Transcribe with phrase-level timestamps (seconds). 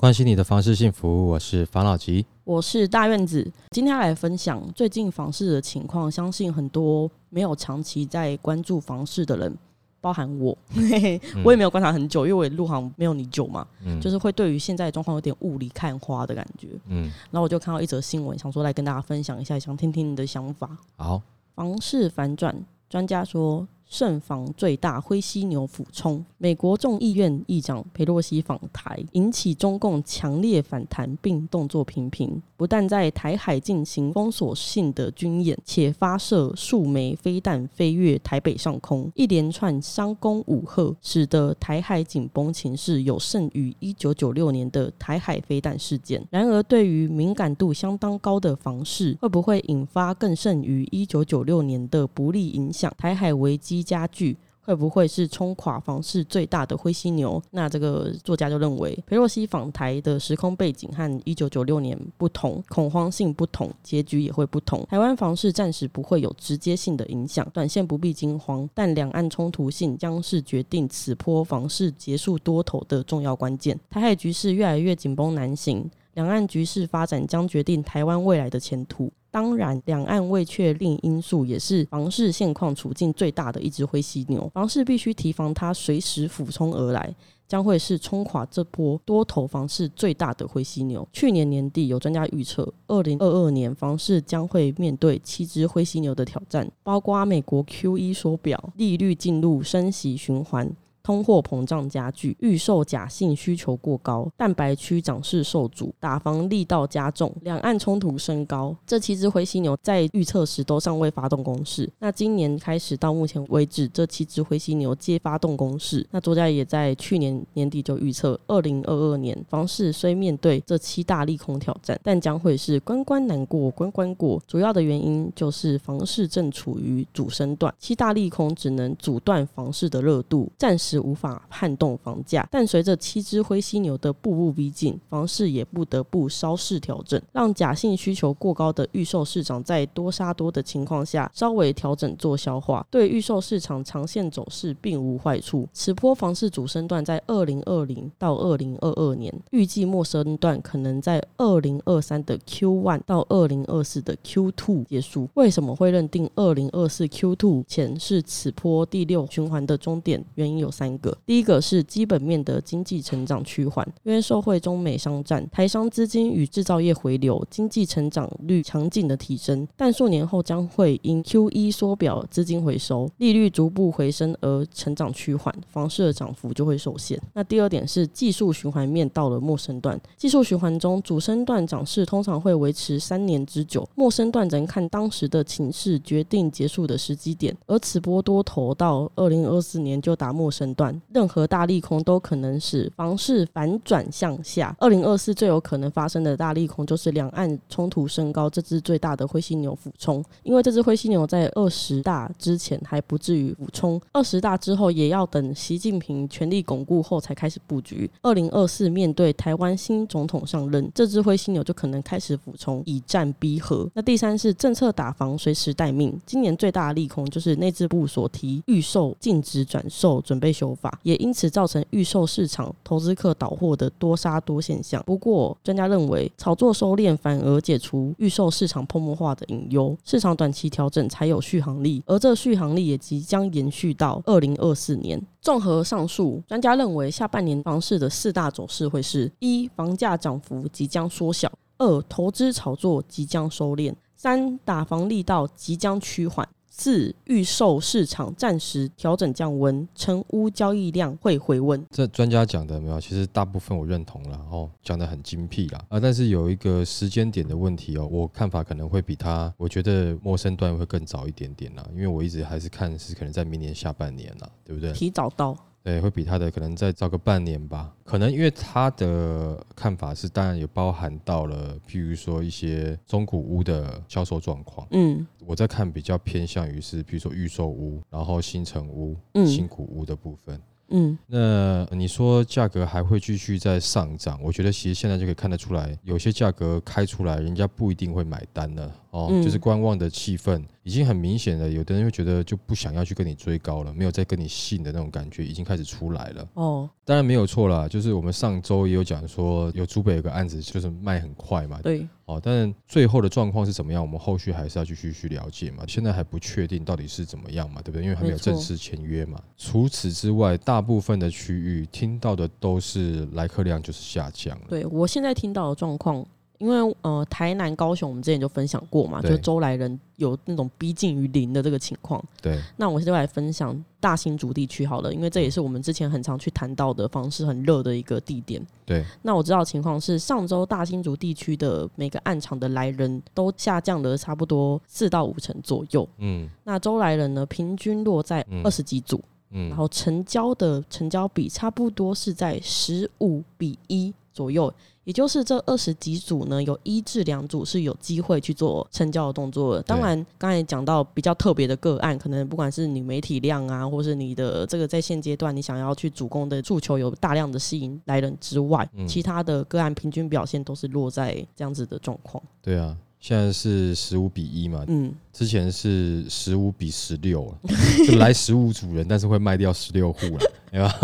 [0.00, 2.24] 关心你的房事幸福，我是房老吉。
[2.44, 6.10] 我是大院子，今天来分享最近房市的情况。
[6.10, 9.54] 相信很多没有长期在关注房市的人，
[10.00, 10.56] 包含我，
[11.44, 16.68] 我也没有观察很久，因为我入行没有你久嘛，嗯就是会对于现在的状况有点雾里看花的感觉。
[16.86, 20.78] 嗯，然后我就看到一则新闻，想说来跟大家分享一下，想听听你的想法。
[20.96, 21.20] 好，
[21.54, 22.56] 房市反转，
[22.88, 23.68] 专家说。
[23.90, 46.24] 慎防最大灰犀牛俯冲，美国众议院议长佩洛西访台，引起中共强烈反弹，并动作频频，不但在台海进行封锁性的军演，且发射数枚飞弹飞越台北上空，一连串商攻五贺，使得台海紧绷情势有胜于一九九六年的台海飞弹事件。
[46.30, 52.94] 然而，对于敏感度相当高的房市，会不会引发更胜于一九九六年的不利影响？
[52.96, 53.79] 台海危机。
[53.82, 57.42] 家具会不会是冲垮房市最大的灰犀牛？
[57.50, 64.86] 那这个作家就认为，佩洛西访台的时空背景和一九九六年不同，恐慌性不同，结局也会不同。
[64.88, 73.78] 台湾房市暂时不会有直接性的影响，短线不必惊慌，但两岸冲突性将是决定此波房市结束多头的重要关键。
[73.88, 75.90] 台海局势越来越紧绷难行。
[76.14, 79.10] 两岸局势发展将决定台湾未来的前途。
[79.32, 84.50] 当然，两岸未确定因素也是房市现况处境最大的一只灰犀牛。
[84.52, 87.14] 房市必须提防它随时俯冲而来，
[87.46, 91.06] 将会是冲垮这波多头房市最大的灰犀牛。
[91.12, 100.68] 去年年底，有专家预测，二零二二年房市将会面对七只灰犀牛的挑战，包括美国 Q E 缩表、利率进入升息循环。
[101.02, 108.76] 通货膨胀加剧，预售假性需求过高，蛋白区涨势受阻，打房力道加重，两岸冲突升高。
[108.86, 111.90] 这七只灰犀牛在预测时都尚未发动攻势。
[111.98, 116.06] 那今年开始到目前为止，这七只灰犀牛皆发动攻势。
[116.10, 124.40] 那作家也在去年年底就预测，二零二二年房市虽面对这七大利空挑战，但将会是关关难过关关过。
[124.46, 130.89] 主要的原因就是房市正处于主升段，七大利空只能阻断房市的热度，暂时。
[130.90, 145.68] 是无法撼动房价，但随着七只灰犀牛的步步逼近，房市也不得不稍事调整，让假性需求过高的预售市场在多杀多的情况下稍微调整做消化，对预售市场长线走势并无坏处。
[145.72, 155.28] 此波房市主升段在二零二零到二零二二年，预计末升段可能在二零二三的 Q one 到二零二四的 Q two 结束。
[155.34, 160.24] 为什么会认定二零二四 Q two 前是此波第六循环的终点？
[160.34, 160.68] 原因有。
[160.80, 177.20] 三个，第一个是基本面的经济成长趋缓，因为受惠中美商战，台商资金与制造业回流，经济成长率强劲的提升，但数年后将会因 Q E 缩表资金回收，利率逐步回升而成长趋缓，房市的涨幅就会受限。
[177.34, 190.69] 那第二点是技术循环面到了陌生段，技术循环中主升段涨势通常会维持三年之久，陌生段则看当时的情势决定结束的时机点，而此波多头到二零二四年就达陌生。
[190.74, 194.74] 段任何大利空都可能使房市反转向下。
[194.78, 200.22] 二零二四最有可能发生的大利空就是两岸冲突升高，这只最大的灰犀牛俯冲。
[200.42, 208.10] 因为这只灰犀牛在二十大之前还不至于俯冲，二十大之后也要等习近平权力巩固后才开始布局。
[208.20, 213.90] 二零二四面对台湾新总统上任，这只灰犀牛就可能开始俯冲，以战逼和。
[213.94, 216.16] 那第三是政策打房随时待命。
[216.26, 220.50] 今年最大的利空就是内政部所提预售禁止转售，准备。
[220.60, 225.02] 修法也因此造成预售市场投资客倒货的多杀多现象。
[225.06, 235.18] 不过，专家认为炒作收敛反而解除预售市场泡沫化的隐忧，市场短期调整才有续航力，而这续航力也即将延续到二零二四年。
[235.40, 246.46] 综合上述，专家认为下半年房市的四大走势会是：一、房价涨幅即将缩小；二、投资炒作即将收敛；三、打房力道即将趋缓。
[246.70, 251.84] 四预售市场暂时调整降温，成屋交易量会回温。
[251.90, 253.00] 这专家讲的没有？
[253.00, 255.98] 其实大部分我认同了哦，讲的很精辟啦啊！
[256.00, 264.92] 但是有一个时间点的问题哦，我看法可能会比他，我觉得陌生段会更早一点点啦，因为我一直还是看是可能在明年下半年啦，对不对？
[264.92, 265.56] 提早到。
[265.82, 267.92] 对，会比他的可能再早个半年吧。
[268.04, 274.86] 可能因为他的看法是，当然也包含到了，譬如说一些中古屋的销售状况。
[274.90, 279.16] 嗯，我在看比较偏向于是，比如说预售屋，然后新城屋、
[279.46, 280.60] 新古屋的部分。
[280.92, 284.40] 嗯，那你说价格还会继续在上涨？
[284.42, 296.48] 我觉得其实现在就可以看得出来，有些价格开出来，人家不一定会买单了哦，就是观望的气氛已经很明显了，有的人会觉得就不想要去跟你追高了，没有再跟你信的那种感觉已经开始出来了。
[296.54, 301.80] 哦，当然没有错啦，就是我们上周也有讲说，有珠北有个案子就是卖很快嘛。
[301.82, 302.06] 对。
[302.24, 304.00] 哦，但是最后的状况是怎么样？
[304.00, 305.82] 我们后续还是要继续去了解嘛。
[305.88, 308.04] 现在还不确定到底是怎么样嘛，对不对？
[308.04, 309.38] 因为还没有正式签约嘛。
[309.56, 314.56] 除此之外，大部分的区域听到的都是来客量就是下降。
[314.68, 316.24] 对我现在听到的状况。
[316.60, 322.22] 因为呃，台南、高雄，我们之前就分享过嘛，就周来人有那种逼近于零的这个情况。
[322.42, 328.62] 对，那我现在来分享大新竹地区好了，因为这也是我们之前很常去谈到的方式很热的一个地点。
[328.84, 336.06] 对，那我知道情况是上周大新竹地区的每个暗场的来人都下降了差不多四到五成左右。
[336.18, 339.18] 嗯，那周来人呢，平均落在二十几组，
[339.48, 344.70] 嗯，然后成交的成交比差不多是在十五比一左右。
[345.04, 349.80] 也就是这二十几组呢，有一至两组是有机会去做成交的动作。
[349.82, 362.42] 当然，刚才讲到比较特别的个案，可能不管是你媒体量啊，或是你的这个在现阶段你想要去主攻的诉求有大量的吸引来人之外，其他的个案平均表现都是落在这样子的状况。
[362.62, 362.96] 对啊。
[363.22, 367.54] 现在是十五比一嘛，嗯，之前是十五比十六，
[368.08, 370.94] 就来十五组人，但是会卖掉十六户了，对吧？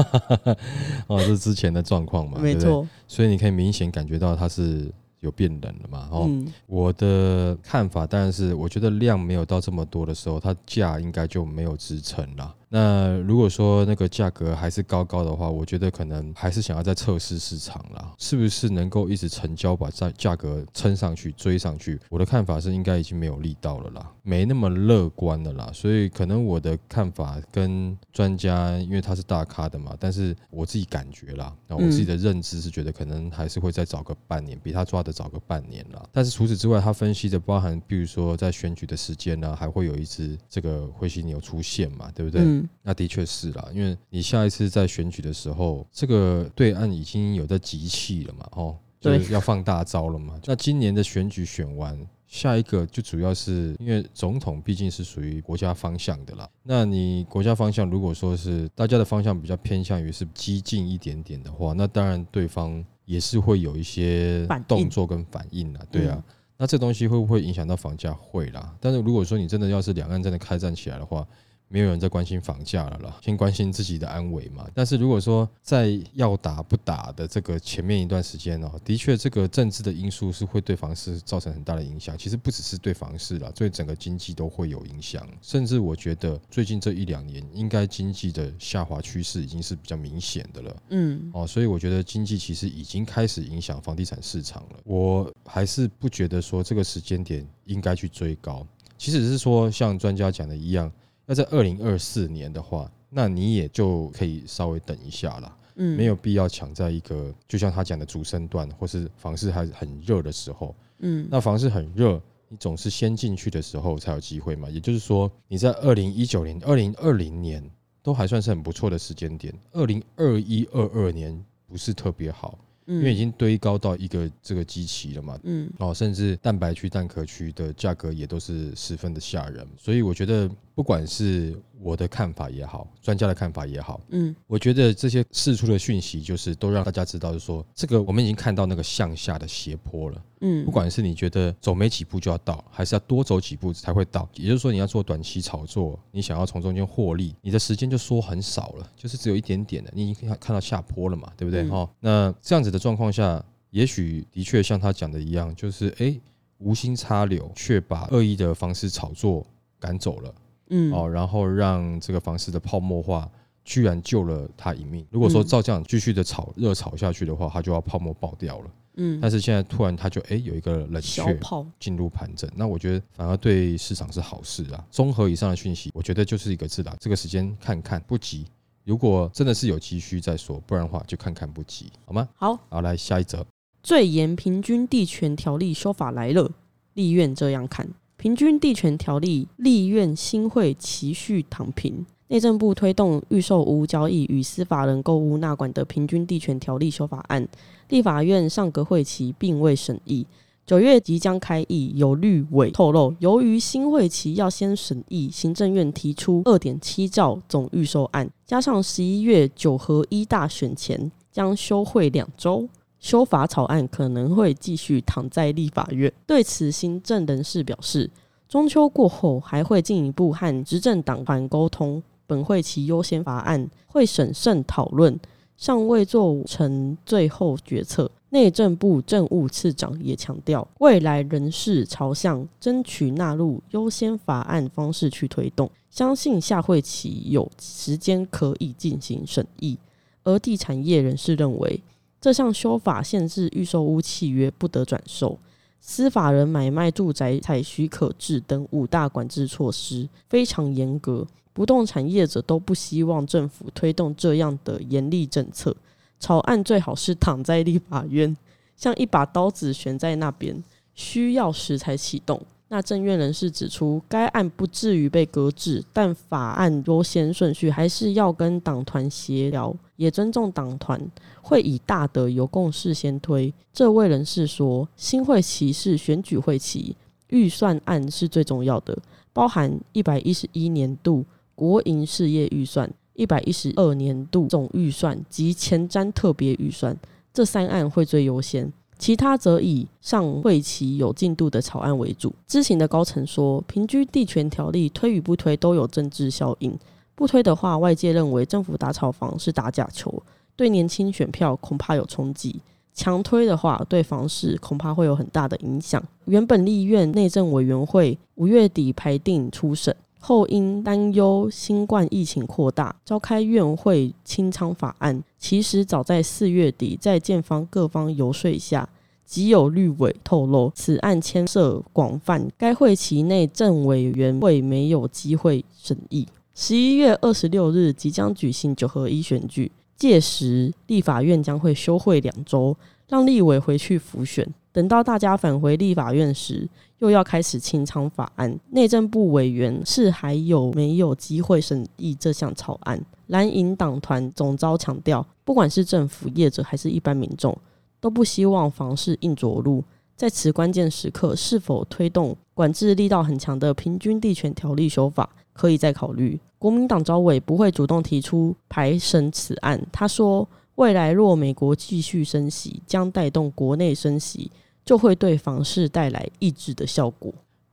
[1.08, 2.86] 哦，这是之前的状况嘛，没错。
[3.06, 4.90] 所以你可以明显感觉到它是
[5.20, 6.08] 有变冷了嘛。
[6.10, 6.30] 哦，
[6.66, 12.54] 我的看法当然是，我觉得量没有到这么多的时候，它价应该就没有支撑了。
[12.68, 21.98] 那如果说那个价格还是高高的话，我觉得可能还是想要再测试市场啦，是不是能够一直成交把价价格撑上去追上去？
[22.10, 36.04] 我的看法是应该已经没有力道了啦，没那么乐观的啦，所以可能我的看法跟专家，因为他是大咖的嘛，但是我自己感觉啦，那我自己的认知是觉得可能还是会再找个半年，比他抓的早个半年啦。
[36.10, 42.55] 但是除此之外，他分析的包含，比如说在选举的时间呢，还会有一只这个灰犀牛出现嘛，对不对？
[42.82, 50.38] 那的确是啦，因为你下一次在选举的时候，这个对岸已经有在集气了嘛，哦，就是要放大招了嘛。
[50.44, 56.48] 那今年的选举选完，下一个就主要是因为总统毕竟是属于国家方向的啦。
[56.62, 66.22] 那你国家方向如果说是大家的方向比较偏向于是激进一点点的话，那当然对方也是会有一些动作跟反应啦，对啊。
[66.58, 68.14] 那这东西会不会影响到房价？
[68.14, 68.74] 会啦。
[68.80, 71.26] 但是如果说你真的要是两岸真的开战起来的话，
[71.68, 74.68] 没有人在关心房价了啦，先关心自己的安危嘛。
[74.72, 82.16] 但是如果说在要打不打的这个前面一段时间哦，的确这个政治的因素是会对房市造成很大的影响。
[82.16, 85.26] 其实不只是对房市啦，对整个经济都会有影响。
[85.42, 90.76] 甚至我觉得最近这一两年，应该经济的下滑趋势已经是比较明显的了。
[90.90, 94.78] 嗯，哦，所以我觉得经济其实已经开始影响房地产市场了。
[94.84, 98.64] 我还是不觉得说这个时间点应该去追高。
[98.96, 100.90] 其实是说像专家讲的一样。
[101.26, 114.70] 要在二零二四年的话，那你也就可以稍微等一下了，嗯，没有必要抢在一个就像他讲的主升段或是房市还很热的时候，嗯，那房市很热，你总是先进去的时候才有机会嘛。
[114.70, 117.62] 也就是说，你在二零一九年、二零二零年
[118.02, 122.58] 都还算是很不错的时间点，二零二一、二二年不是特别好。
[122.88, 140.22] 因为已经堆高到一个这个基期了嘛，嗯，哦，甚至蛋白区、蛋壳区的价格也都是十分的吓人，所以我觉得不管是我的看法也好，专家的看法也好，嗯，我觉得这些释出的讯息就是都让大家知道，是说这个我们已经看到那个向下的斜坡了。
[140.42, 151.66] 嗯，不管是你觉得走没几步就要到，还是要多走几步才会到，也就是说你要做短期炒作，你想要从中间获利，你的时间就缩很少了，就是只有一点点的，你已经看看到下坡了嘛，对不对？
[151.70, 156.14] 哈，那这样子的状况下，也许的确像他讲的一样，就是哎，
[156.58, 159.46] 无心插柳，却把恶意的方式炒作
[159.80, 160.34] 赶走了，
[160.68, 163.28] 嗯，哦，然后让这个房市的泡沫化，
[163.64, 165.06] 居然救了他一命。
[165.10, 168.70] 如果说照这样继续的炒热炒下去的话，他就要泡沫爆掉了。
[168.98, 171.38] 嗯，但是现在突然它就哎有一个冷却
[171.78, 174.82] 进入盘整，那我觉得反而对市场是好事啊。
[174.90, 178.46] 综合以上的讯息，我觉得就是一个字啦，这个时间看看不急。
[178.84, 182.26] 如果真的是有急需再说，不然的话就看看不急，好吗？
[182.36, 183.44] 好，好来下一则，
[183.82, 186.50] 最严平均地权条例修法来了，
[186.94, 192.04] 立院这样看，平均地权条例立院新会期续躺平。
[192.28, 197.46] 内政部推动预售屋交易与司法人购屋纳管的平均地权条例修法案，
[197.88, 200.26] 立法院上个会期并未审议，
[200.66, 201.92] 九月即将开议。
[201.94, 212.68] 有律委透露，由于新会期要先审议，行政院提出二点七兆总预售案，加上十一月九合一大选前将休会两周，
[213.00, 216.12] 修法草案可能会继续躺在立法院。
[216.26, 218.10] 对此，行政人士表示。
[218.48, 225.18] 中秋过后还会进一步和执政党团沟通，本会期优先法案会审慎讨论，
[225.56, 228.08] 尚未做成最后决策。
[228.30, 239.76] 内政部政务次长也强调，未来仍是朝向争取纳入优先法案方式去推动，相信下会期有时间可以进行审议。
[240.22, 241.80] 而地产业人士认为，
[242.26, 245.38] 这项修法限制预售屋契约不得转售。
[245.80, 255.76] 司法人买卖住宅采许可制等五大管制措施非常严格，不动产业者都不希望政府推动这样的严厉政策。
[256.18, 258.36] 草案最好是躺在立法院，
[258.76, 260.60] 像一把刀子悬在那边，
[260.96, 262.42] 需要时才启动。
[262.68, 271.00] 那政院人士指出，该案不至于被搁置，但法案优先顺序还是要跟党团协调，也尊重党团
[271.40, 273.54] 会以大的由共识先推。
[273.72, 276.96] 这位人士说，新会期是选举会期，
[277.28, 278.98] 预算案是最重要的，
[279.32, 286.96] 包含一百一十一年度国营事业预算、一百一十二年度总预算及前瞻特别预算，
[287.32, 288.72] 这三案会最优先。
[288.98, 292.34] 其他则以上会期有进度的草案为主。
[292.46, 296.78] 知情的高层说，平均地权条例推与不推都有政治效应。
[297.14, 300.22] 不推的话，外界认为政府打炒房是打假球，
[300.54, 302.60] 对年轻选票恐怕有冲击；
[302.94, 306.02] 强推的话，对房市恐怕会有很大的影响。
[306.26, 309.94] 原本立院内政委员会五月底排定初审，
[310.26, 315.22] 后因担忧新冠疫情扩大，召开院会清仓法案。
[315.38, 318.88] 其实早在四月底，在建方各方游说下，
[319.24, 326.26] 即有绿委透露，此案牵涉广泛，该会期内政委员会没有机会审议。
[326.56, 332.76] 十一月二十六日即将举行九合一选举，届时立法院将会休会两周，
[333.08, 334.44] 让立委回去复选。
[334.76, 336.68] 等到大家返回立法院时，
[336.98, 338.60] 又要开始清仓法案。
[338.72, 343.02] 内政部委员是还有没有机会审议这项草案？
[343.28, 347.56] 蓝营党团总召强调，不管是政府业者还是一般民众，
[348.02, 349.82] 都不希望房市硬着陆。
[350.14, 356.38] 在此关键时刻，是否推动管制力道很强的平均地权条例修法，可以再考虑。
[356.58, 359.82] 国民党招委不会主动提出排审此案。
[359.90, 364.50] 他说，未来若美国继续升息，将带动国内升息，
[364.86, 367.30] 就会对房市带来抑制的效果。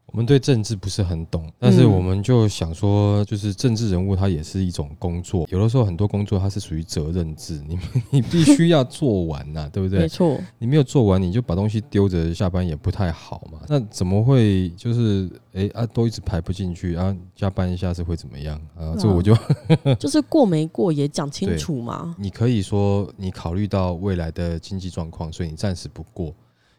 [0.08, 7.80] 我们对政治不是很懂，但是我们就想说，就是政治人物他也是一种工作，有的时候很多工作它是属于责任制，你
[8.12, 10.02] 你必须要做完呐， 对不对？
[10.02, 13.62] 没错，你没有做完，你就把东西丢着下班也不太好嘛。
[13.68, 17.16] 那怎么会就是哎啊都一直排不进去啊？
[17.36, 18.94] 加班一下是会怎么样啊？
[19.00, 19.36] 这我就
[19.98, 22.16] 就是过没过也讲清楚嘛。
[22.20, 26.32] 你可以说你考虑到未来的经济状况，所以你暂时不过。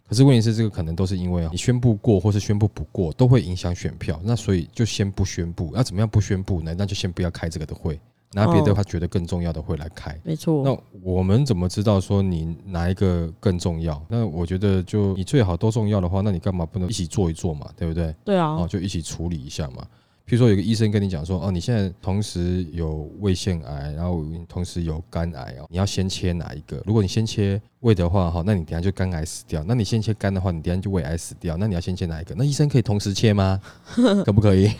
[0.06, 4.20] 可是问题是，这个可能都是因为你宣布过或是宣布不过，都会影响选票。
[4.23, 6.75] 那所以就先不宣布，要怎么样不宣布呢？
[6.76, 7.99] 那就先不要开这个的会，
[8.32, 10.14] 拿别的他觉得更重要的会来开。
[10.23, 10.62] 没错。
[10.62, 14.00] 那我们怎么知道说你哪一个更重要？
[14.08, 17.70] 那我觉得就你最好都重要的话，那你干嘛不能一起做一做嘛？
[17.75, 18.14] 对不对？
[18.25, 18.50] 对啊。
[18.56, 19.87] 哦，就一起处理一下嘛。
[20.26, 26.82] 譬如说，有个医生跟你讲说，哦，你现在同时有胃腺癌，然后同时有肝癌哦，你要先切哪一个？
[26.86, 31.58] 如果你先切胃的话，哈，那你等下就肝癌死掉；那你先切肝的话，你等下就胃癌死掉。
[31.58, 32.34] 那你要先切哪一个？
[32.34, 33.60] 那医生可以同时切吗？
[34.24, 34.70] 可不可以？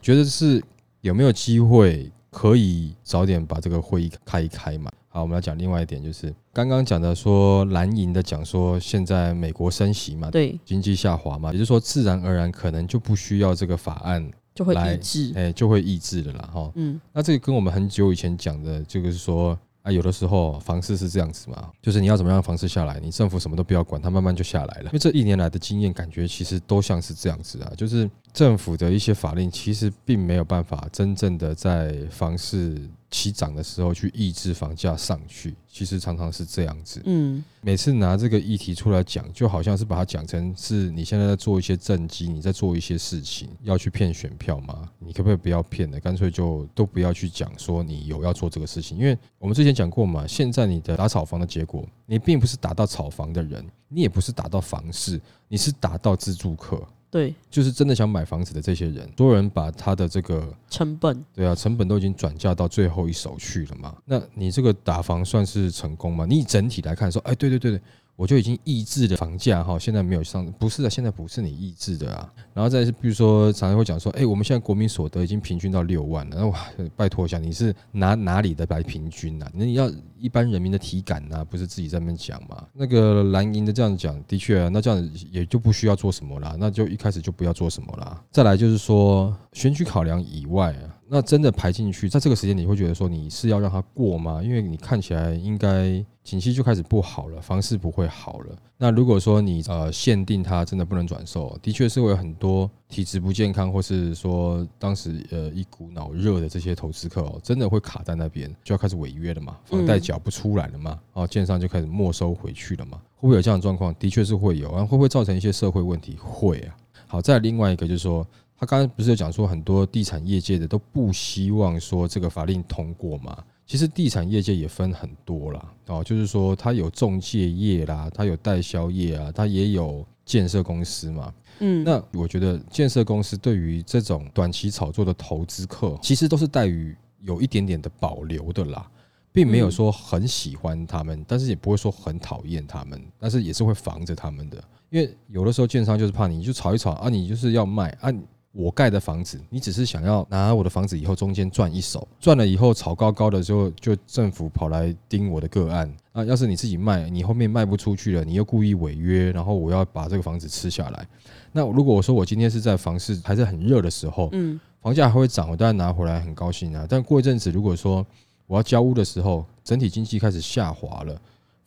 [0.00, 0.62] 觉得是
[1.00, 4.92] 有没有机会可以早点把这个会议开一开嘛？
[5.08, 14.30] 好，我们来讲另外一点，就是刚刚讲的说蓝营的讲说，现在美国升息嘛，对，经济下滑嘛，也就是说自然而然可能就不需要这个法案。
[14.54, 16.72] 就会抑制，哎，就会抑制的啦，哈。
[16.74, 24.84] 嗯，那这个跟我们很久以前讲的，这个是说啊，有的时候房市是这样子嘛，就是你要怎么样房市下来，你政府什么都不要管，它慢慢就下来了。
[24.84, 32.80] 因为这一年来的经验，感觉其实都像是这样子啊，就是政府的一些法令，其实并没有办法真正的在房市。
[33.12, 37.00] 起涨的时候去抑制房价上去，其实常常是这样子。
[37.04, 44.88] 嗯，每次拿这个议题出来讲，就好像是把它讲成是你现在在做一些政绩，你在做一些事情要去骗选票吗？
[44.98, 46.00] 你可不可以不要骗了？
[46.00, 56.82] 干脆就都不要去讲说你有要做这个事情，因为我们之前讲过嘛，现在你的打炒房的结果，你并不是打到炒房的人，你也不是打到房市，你是打到自住客。
[57.12, 63.94] 对，就是真的想买房子的这些人，所有人把他的这个成本，对啊，成本都已经转嫁到最后一手去了嘛。
[64.06, 66.24] 那你这个打房算是成功吗？
[66.26, 67.80] 你整体来看说，哎，对对对对，
[68.14, 72.32] 我就已经抑制的房价哈，现在没有上，不是的，现在不是你抑制的啊。
[72.54, 76.58] 然后再是，比如说常常会讲说，哎，我们现在国民所得已经平均到六万了，那哇，
[76.94, 79.50] 拜托一下，你是拿哪里的来平均呐？
[79.52, 82.66] 你要一般人民的体感啊，不是自己在那边讲嘛？
[82.72, 88.22] 那个蓝银的这样讲，的确啊，那这样也就不需要做什么啦，那就一开始就不要做什么啦。
[88.30, 91.00] 再来就是说，选举考量以外啊。
[91.14, 94.42] 那真的排进去，在这个时间你会觉得说你是要让它过吗？
[94.42, 98.56] 因为你看起来应该景气就开始不好了，房市不会好了。
[98.78, 113.94] 那如果说你呃限定它真的不能转售，的确是会有很多体质不健康，或是说当时呃一股脑热的这些投资客哦，真的会卡在那边，就要开始违约了嘛，房贷缴不出来了嘛，哦，建商就开始没收回去了嘛，会不会有这样的状况？
[113.96, 116.16] 的确是会有，然后会不会造成一些社会问题？
[116.18, 116.74] 会啊。
[117.06, 118.26] 好，再另外一个就是说。
[118.62, 123.36] 他刚刚不是有讲说很多地产业界的都不希望说这个法令通过嘛？
[123.66, 131.34] 其实地产业界也分很多啦，哦，就是说它有中介业啦，它有代销业啊，它也有建设公司嘛。
[131.58, 138.88] 嗯，那我觉得建设公司对于这种短期炒作的投资客，其实都是带于有一点点的保留的啦，
[139.32, 148.08] 并没有说很喜欢他们，但是也不会说很讨厌他们，但是也是会防着他们的，因为有的时候建商就是怕你就炒一炒啊，你就是要卖啊。
[148.52, 156.22] 我盖的房子，你只是想要拿我的房子以后中间赚一手，赚了以后炒高高的时候，就政府跑来盯我的个案啊。
[156.24, 161.08] 要是你自己卖，你后面卖不出去了，你又故意违约，然后我要把这个房子吃下来。
[161.50, 166.86] 那如果我说我今天是在房市还是很热的时候，嗯，房价还会涨，我当然拿回来很高兴啊。
[166.86, 168.06] 但过一阵子，如果说
[168.46, 171.18] 我要交屋的时候，整体经济开始下滑了。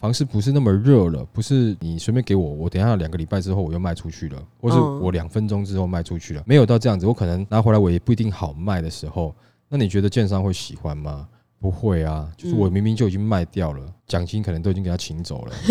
[0.05, 9.33] 房市不是那么热了，不是你随便给我，我等下两个礼拜之后我又卖出去了，或是我两分钟之后卖出去了，没有到这样子，我可能拿回来我也不一定好卖的时候，
[9.67, 11.27] 那你觉得建商会喜欢吗？
[11.59, 15.55] 不会啊，就是我明明就已经卖掉了，奖金可能都已经给他请走了，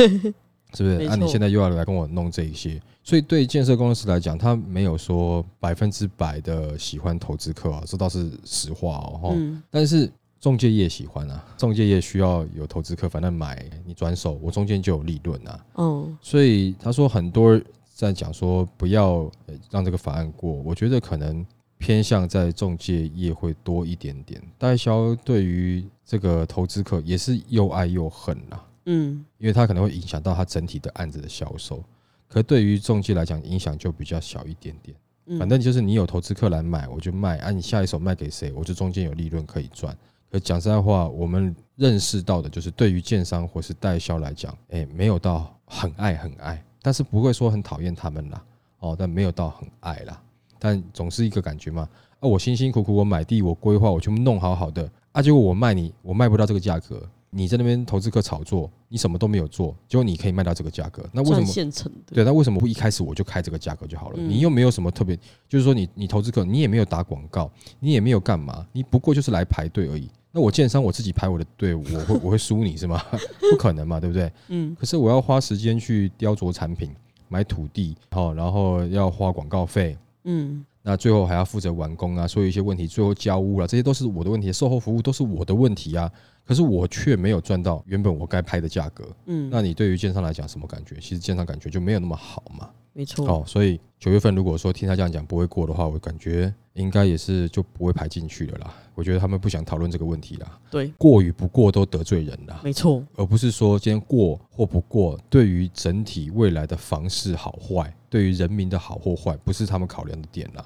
[0.74, 1.06] 是不是？
[1.06, 9.36] 那你现在又要来跟我弄这一些，所以对建设公司来讲，他没有说百分之百的喜欢投资客啊，这倒是实话哦。
[9.70, 10.10] 但是。
[10.44, 15.66] 中介业喜欢啊，中介业需要有投资客，反正买你转手，我中间就有利润啊。
[15.76, 17.58] 嗯，所以他说很多
[17.94, 19.32] 在讲说不要
[19.70, 21.42] 让这个法案过，我觉得可能
[21.78, 24.38] 偏向在中介业会多一点点。
[24.58, 28.60] 代销对于这个投资客也是又爱又恨呐。
[28.84, 31.82] 嗯，因为他可能会影响到他整体的案子的销售，
[32.28, 34.94] 可对于中介来讲影响就比较小一点点。
[35.38, 39.96] 反正就是你有投资客来买，我就卖啊，你下一手卖给谁，我就中间有利润可以赚。
[40.40, 48.44] 讲实在话，我们认识到的就是，对于建商或是代销来讲，哎，没有到很爱很爱，但是不会说很讨厌他们啦，
[48.80, 50.20] 哦，但没有到很爱啦，
[50.58, 51.88] 但总是一个感觉嘛。
[52.20, 61.44] 啊，我辛辛苦苦我买地，我规划，我全部弄好好的，啊，结果我卖你，我卖不到这个价格，你在那边投资客炒作，你什么都没有做，结果你可以卖到这个价格，那为什么？
[61.44, 62.14] 现成的。
[62.14, 64.18] 对，那为什么不一开始我就开这个价格就好了？
[64.18, 65.14] 你又没有什么特别，
[65.48, 70.08] 就是说你你投资客，你也没有打广告，你也没有干嘛，你不过就是来排队而已。
[70.36, 73.00] 那我建商我自己排我的队，我会我会输你是吗？
[73.52, 74.32] 不可能嘛，对不对？
[74.48, 74.74] 嗯。
[74.74, 76.90] 可是我要花时间去雕琢产品，
[77.28, 80.64] 买土地，好，然后要花广告费，嗯。
[80.82, 86.10] 那最后还要负责完工啊，所有一些问题，最后交屋了，这些都是我的问题，售后服务都是我的问题啊。
[86.46, 89.48] 可是我却没有赚到原本我该拍的价格，嗯。
[89.50, 90.96] 那你对于建商来讲什么感觉？
[90.96, 92.70] 其实建商感觉就没有那么好嘛。
[92.92, 93.26] 没错。
[93.26, 98.74] 哦，所以九月份如果说听他这样讲不会过的话，我感觉应该也是就不会排进去了啦。
[98.94, 100.60] 我觉得他们不想讨论这个问题啦。
[100.70, 102.60] 对，过与不过都得罪人啦。
[102.62, 110.64] 没错，而不是说今天过或不过，对于整体未来的房市好坏，对于人民的好或坏，不是他们考量的点啦。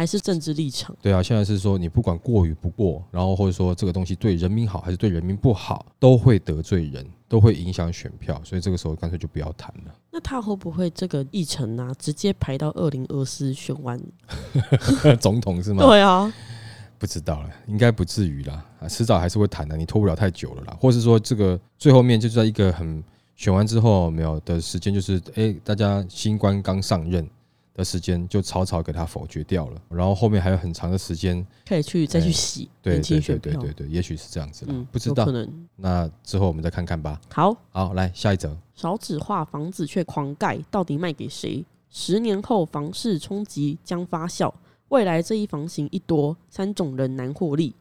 [0.00, 0.96] 还是政治立场？
[1.02, 9.94] 对啊，现在是说你不管过与不过，然后或者说这个东西对人民好还是对人民不好，都会得罪人，都会影响选票，所以这个时候干脆就不要谈了。
[10.10, 14.00] 那他会不会这个议程啊，直接排到二零二四选完
[15.20, 15.84] 总统是吗？
[15.84, 16.32] 对啊，
[16.98, 23.04] 不知道了，应该不至于啦，啊，迟早还是会谈的，你拖不了太久了啦，或是说这个最后面就在一个很
[23.36, 27.28] 选完之后没有的时间，就是哎，大家新官刚上任。
[27.74, 35.24] 的时间就草草给他否决掉了，然后后面还有很长的时间可以去再去洗对对对对对对，也许是这样子了，不知道。
[35.24, 37.20] 可能那之后我们再看看吧。
[37.32, 38.56] 好，好，来下一则。
[38.74, 41.64] 少纸化房子却狂盖，到底卖给谁？
[41.88, 44.52] 十年后房市冲击将发酵，
[44.88, 47.74] 未来这一房型一多，三种人难获利。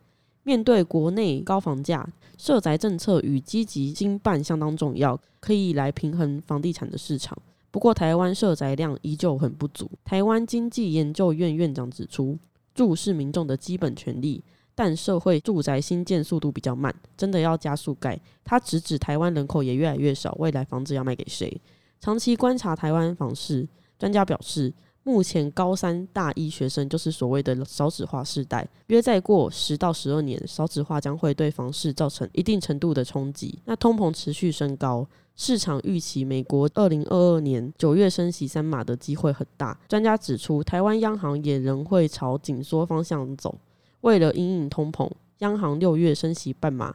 [0.43, 7.37] 面对国内高房价，社宅政策与积极经办相当重要，可以来平衡房地产的市场。
[7.71, 9.89] 不过，台湾设宅量依旧很不足。
[10.03, 12.37] 台湾经济研究院院长指出，
[12.73, 18.19] 住是民众的基本权利，但社会住宅新建速度比较慢，真的要加速盖。
[18.43, 21.61] 他直指台湾人口也越来越少，未来房子要卖给谁？
[21.99, 24.73] 长期观察台湾房市，专家表示。
[25.01, 33.57] 目前高三大一学生就是所谓的少子化世代，约再过十到十二年，少子化将会对房市造成一定程度的冲击。
[33.65, 35.07] 那通膨持续升高，
[35.39, 39.79] 市场预期美国二零二二年九月升息三码的机会很大。
[39.87, 43.57] 专家指出，台湾央行也仍会朝紧缩方向走。
[44.01, 46.93] 为了因应通膨，央行六月升息半码。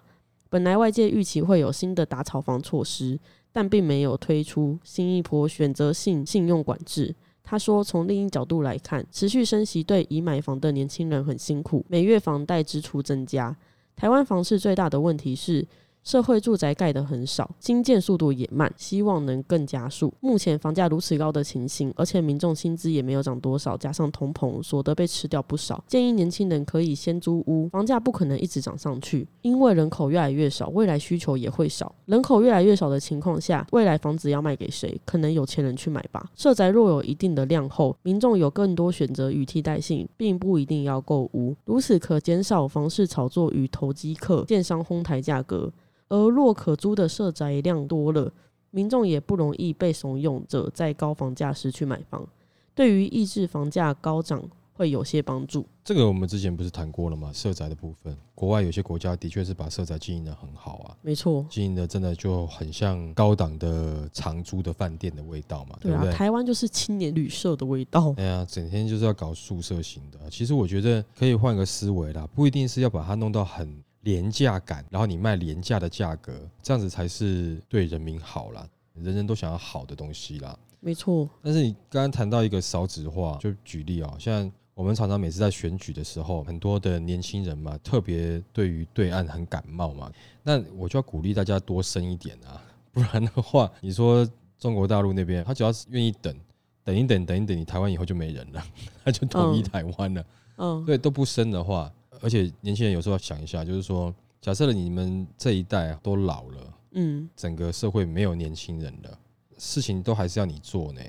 [0.50, 3.18] 本来外界预期会有新的打炒房措施，
[3.50, 7.14] 但并没有推出新一波选择性信用管制。
[7.42, 13.56] 他说：“从另一角度来看，持续升息对已买房的年轻人很辛苦，每月房贷支出增加。
[13.96, 15.66] 台湾房市最大的问题是。”
[16.04, 20.12] 社会住宅盖得很少，新建速度也慢，希望能更加速。
[20.20, 25.82] 目前房价如此高的情形，而且民众薪资也没有涨多少，加上通膨，所得被吃掉不少。
[25.88, 31.94] 建议年轻人可以先租屋，房价不可能一直涨上去，因为人口越来越少，未来需求也会少。
[32.04, 35.00] 人口越来越少的情况下，未来房子要卖给谁？
[35.06, 36.30] 可能有钱人去买吧。
[36.36, 45.72] 社宅若有一定的量后，民众有更多选择与替代性，并不一定要购屋，如此可减少房市炒作与投机客、建商哄抬价格。
[46.14, 48.32] 而若可租的社宅量多了，
[48.70, 52.24] 民众也不容易被怂恿着在高房价时去买房，
[52.72, 54.40] 对于抑制房价高涨
[54.74, 55.66] 会有些帮助。
[55.84, 57.32] 这个我们之前不是谈过了吗？
[57.32, 66.12] 社宅的部分，国外有些国家的确是把社宅经营的很好啊，没错，经营的真的就很像高档的长租的饭店的味道嘛，对不对？
[66.12, 68.14] 台湾就是青年旅社的味道。
[68.18, 70.30] 哎呀，整天就是要搞宿舍型的。
[70.30, 73.82] 其实我觉得可以换个思维啦，不一定是要把它弄到很。
[74.04, 78.66] 廉价感，然后你卖廉价的价格，这样子才是对人民好啦。
[78.94, 80.56] 人人都想要好的东西啦。
[80.78, 81.28] 没错。
[81.42, 90.12] 但是你刚刚谈到一个少子化，就举例啊，像我们常常每次在选举的时候，很多的年轻人嘛，特别对于对岸很感冒嘛，
[90.44, 92.62] 那我就要鼓励大家多生一点啊，
[92.92, 96.36] 不然的话，你说中国大陆那边，他只要是愿意等，
[96.84, 98.64] 等一等，等一等，你台湾以后就没人了，
[99.04, 100.24] 他就统一台湾了。
[100.58, 100.84] 嗯。
[100.84, 101.92] 对，都不生的话。
[102.24, 109.18] 而且年轻人有时候要想一下，就是说，假设了你们这一代都老了，嗯，整个社会没有年轻人了，
[109.58, 111.02] 事情都还是要你做呢。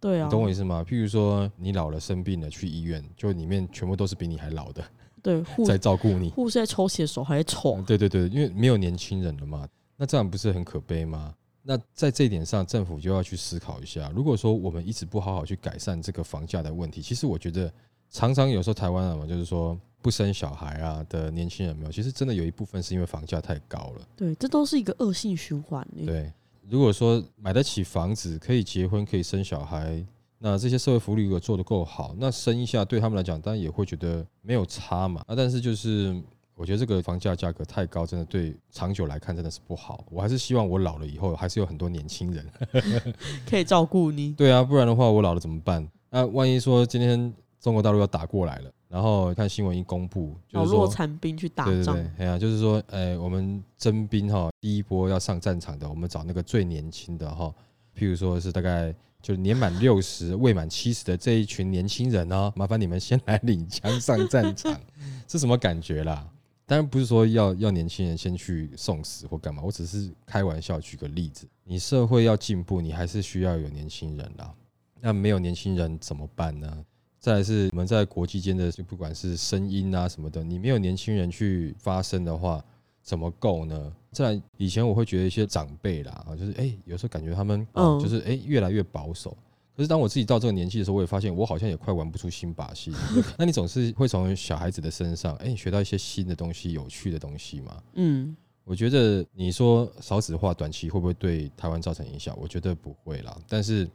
[0.00, 0.84] 对啊，你懂我意思吗？
[0.84, 4.84] 譬如说你老了生病了去医院，就里面全部都是比你还老的，
[5.22, 7.80] 对， 在照顾你，护士在抽血的时候还抽。
[7.82, 9.64] 对对对，因为没有年轻人了嘛，
[9.96, 11.32] 那这样不是很可悲吗？
[11.62, 17.72] 那在这一点上，政府就要去思考一下，如果说我们一直不好好去改善这个房价的问题，其实我觉得
[18.10, 19.78] 常常有时候台湾人嘛，就是说。
[20.00, 24.08] 不生小孩啊的年轻人没有，其实真的有一部分是因为房价太高了。
[24.16, 25.86] 对，这都是一个恶性循环。
[26.06, 26.32] 对，
[26.68, 30.04] 如果说买得起房子，可以结婚，可以生小孩，
[30.38, 35.20] 那这些社会福利如果做得够好，那生一下对他们来讲，当然也会觉得没有差嘛。
[35.26, 36.14] 啊，但是就是
[36.54, 40.04] 我觉得这个房价价格太高，真的对长久来看真的是不好。
[40.10, 42.46] 我还是希望我老了以后，还是有很多年轻人
[43.48, 44.32] 可以照顾你。
[44.34, 45.88] 对啊，不然的话我老了怎么办？
[46.10, 48.70] 那万一说今天中国大陆要打过来了？
[48.88, 57.54] 然后看新闻一公布，就是说残兵去打仗，对对对，哎呀，就是说，哎，我们征兵哈，第一波要上战场的，我们找那个最年轻的哈，
[57.96, 64.80] 譬如说是大概就年满六十、未满七十的这一群年轻人哦，麻烦你们先来领枪上战场，
[65.28, 66.26] 是什么感觉啦？
[66.64, 71.46] 当然不是说要要年轻人先去送死或干嘛，我只是开玩笑举个例子。
[71.64, 74.54] 你社会要进步，你还是需要有年轻人啦。
[75.00, 76.84] 那没有年轻人怎么办呢？
[77.20, 82.64] 再来是我们在国际间的，就不管是声音啊什么的，你没有年轻人去发声的话，
[83.02, 83.92] 怎么够呢？
[84.12, 87.66] 再来，以前我会觉得一些长辈啦，啊，就是哎，有时候感觉他们
[88.00, 89.36] 就是哎越来越保守。
[89.76, 92.92] 可是当我自己到这个年纪的时候，我也发现我好像也快玩不出新把戏。
[93.36, 97.82] 那你总是会从小孩子的身上哎学到一些新的东西、有趣的东西嘛？
[97.94, 102.36] 嗯，我觉得你说少子化短期会不会对台湾造成影响？
[102.40, 103.88] 我觉得不会啦，但是。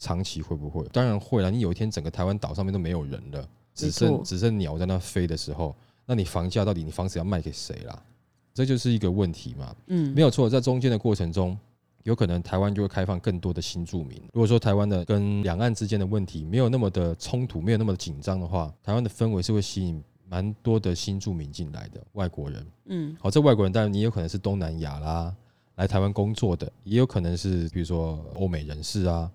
[0.00, 0.84] 长期会不会？
[0.92, 1.50] 当然会了。
[1.50, 8.02] 你有一天整个台湾岛上面都没有人了，只剩只剩鸟在那飞的时候，那你房价到底你房子要卖给谁啦？
[8.54, 9.76] 这就是一个问题嘛。
[9.86, 11.56] 嗯，没有错，在中间的过程中，
[12.02, 14.20] 有可能台湾就会开放更多的新住民。
[14.32, 22.66] 如果说台湾的跟两岸之间的问题没有那么的冲突，没有那么的紧张的话，台湾的氛围是会吸引蛮多的新住民进来的外国人。
[22.86, 25.34] 嗯，好，这外国人当然你有可能是东南亚啦，
[25.76, 29.30] 来台湾工作的，也有可能是比如说欧美人士啊。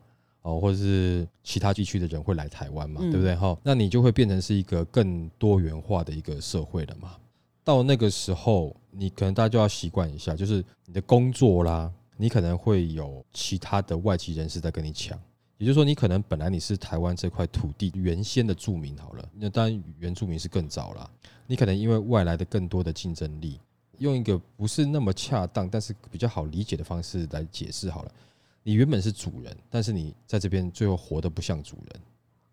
[0.45, 3.35] 哦，或者是其他地区的人会来台湾嘛，对不对？
[3.35, 7.15] 哈，那你就会变成是一个更多元化的一个社会了嘛。
[7.63, 15.19] 到那个时候，你可能大家就要习惯一下，就是你的工作啦，你可能会有其他的外籍人士在跟你抢。
[15.57, 21.09] 也就是说，你可能本来你是台湾这块土地原先的住民好了，那当然原住民是更早了。
[21.47, 23.59] 你可能因为外来的更多的竞争力，
[23.97, 28.11] 用一个不是那么恰当，但是比较好理解的方式来解释好了。
[28.67, 32.01] 你原本是主人，但是你在这边最后活得不像主人。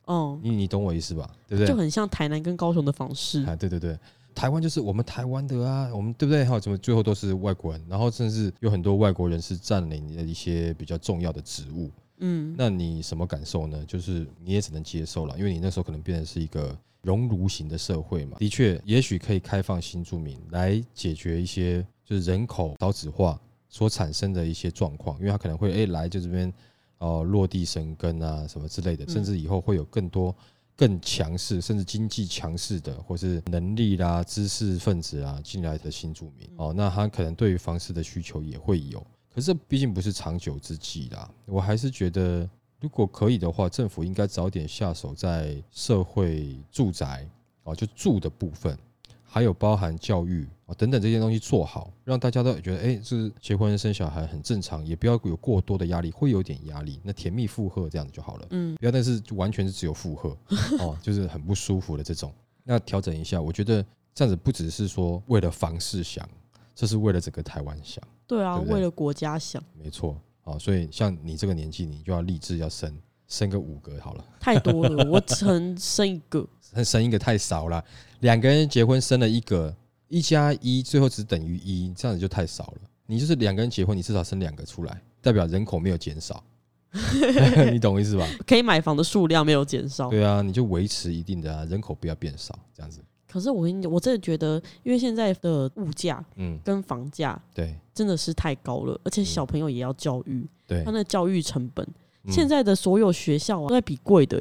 [0.04, 1.34] 哦，你你懂我意思吧？
[1.48, 1.66] 对不对？
[1.66, 3.56] 就很像台南跟高雄的方式啊！
[3.56, 3.98] 对对对，
[4.34, 6.44] 台湾就是我们台湾的啊，我们对不对？
[6.44, 7.82] 还有，怎么最后都是外国人？
[7.88, 11.90] 然后甚至有很多外国人是占领了一些比较重要的职务。
[12.18, 13.82] 嗯，那你什么感受呢？
[13.86, 18.36] 就是你也只能接受了，因为你那时候可能变成是一个熔炉型的社会嘛。
[18.38, 23.40] 的确，也许可以开放新住民来解决一些就是人口少子化
[23.72, 26.54] 所产生的一些状况，因为他可能会哎来就这边。
[26.98, 30.32] 哦，落地生根啊，什么之类的，甚至以后会有更多
[30.76, 36.48] 更强势，甚至经济强势的，或是能力啦、知识分子啊进来的新住民。
[36.56, 39.04] 哦，那他可能对于房市的需求也会有，
[39.34, 41.28] 可是毕竟不是长久之计啦。
[41.44, 47.28] 我还是觉得，如果可以的话，政府应该早点下手在社会住宅
[47.64, 48.78] 哦，就住的部分。
[49.24, 58.46] 还有包含教育啊等等这些东西做好，让大家都觉得哎，是结婚生小孩很正常，也不要有过多的压力，会有点压力，那甜蜜负荷这样子就好了。
[58.50, 60.36] 嗯，不要但是完全是只有负荷
[60.78, 62.32] 哦，就是很不舒服的这种。
[62.64, 66.28] 那调整一下，我觉得这样子不只是说为了房事想，
[66.74, 68.02] 这是为了整个台湾想。
[68.26, 69.62] 对啊，为了国家想。
[69.76, 74.24] 没错啊，所以像你这个年纪，你就要立志要生生个五个好了。
[74.38, 76.46] 太多了，我 只能生一个。
[76.82, 77.84] 生一个太少了，
[78.20, 79.74] 两个人结婚生了一个，
[80.12, 82.82] 一加一最后只等于一，这样子就太少了。
[83.06, 86.44] 你就是两个人结婚，你至少生两个出来，代表人口没有减少
[87.72, 88.28] 你懂我意思吧？
[88.46, 90.10] 可以买房的数量没有减少。
[90.10, 93.00] 对啊，你就维持一定的啊人口不要变少，这样子。
[93.26, 101.86] 可是我跟你讲，我真的觉得，因为现在的物价，嗯，跟房价，对，真的是太高了，而且小朋友也要教育，对，他那教育成本，
[102.28, 104.38] 现在的所有学校啊都在比贵的。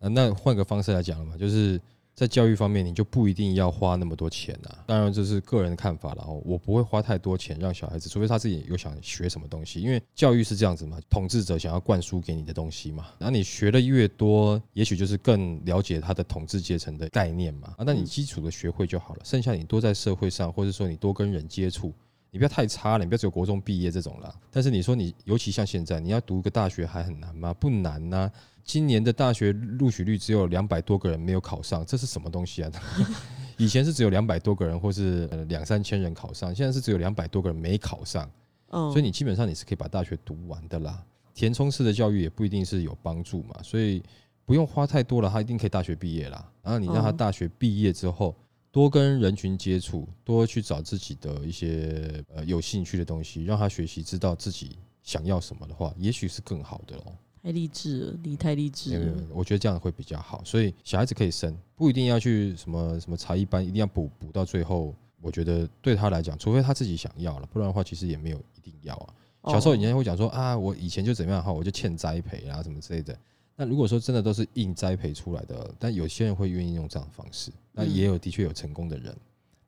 [0.00, 1.80] 啊，那换个方式来讲了嘛，就是
[2.14, 4.70] 在教育方面，你就不一定要花那么多钱呐。
[4.86, 9.80] 当然这是个人的看法了哦，我不会花太多钱让小孩子，除非他自己有想学什么东西。
[9.80, 17.74] 因为教育是这样子嘛，统治者想要灌输给你的东西嘛，然后你学的越多，也许就是更了解他的统治阶层的概念嘛。
[17.78, 21.92] 啊，那你基础的学会就好了，剩下你多在社会上，或者说你多跟人接触，
[22.32, 24.34] 你不要太差了，你不要只有国中毕业这种啦。
[24.50, 27.52] 但是你说你，尤其像现在，你要读个大学还很难吗？
[27.52, 28.30] 不难呐。
[28.64, 32.70] 今年的大学录取率只有两百多个人没有考上，这是什么东西啊？
[33.58, 38.28] 以前是只有两百多个人，或是两三千人考上，现在是只有两百多个人没考上。
[38.70, 41.04] 所以你基本上你是可以把大学读完的啦。
[41.34, 44.02] 填充式的教育也不一定是有帮助嘛，所以
[44.46, 46.50] 不用花太多了，他一定可以大学毕业啦。
[46.62, 48.34] 然后你让他大学毕业之后
[48.72, 57.12] 多跟人群接触，多去找自己的一些呃有兴趣的东西，让他学习，知道自己想要什么的话，也许是更好的哦。
[57.42, 59.24] 太励志了，你太励志了。
[59.30, 64.94] 我觉得这样会比较好，所以小孩子可以生，不一定要去什么什么才艺班，一定要补补到最后。
[65.20, 69.52] 我觉得对他来讲，除非他自己想要了，不然的话其实也没有一定要啊。
[69.52, 73.16] 小时候人家会讲说啊，我以前就怎么样哈，我就欠栽培啊什么之类的。
[73.56, 79.16] 那如果说真的都是硬栽培出来的，但有些人会愿意用这样的方式，那也有的确有成功的人。